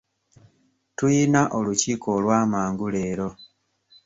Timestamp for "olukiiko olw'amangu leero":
1.57-3.29